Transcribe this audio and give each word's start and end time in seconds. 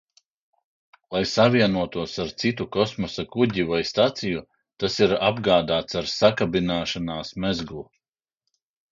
Lai 1.15 1.19
savienotos 1.31 2.13
ar 2.23 2.31
citu 2.43 2.65
kosmosa 2.75 3.25
kuģi 3.35 3.65
vai 3.71 3.81
staciju, 3.89 4.41
tas 4.83 4.97
ir 5.07 5.13
apgādāts 5.27 5.99
ar 6.01 6.09
sakabināšanās 6.13 7.35
mezglu. 7.45 7.85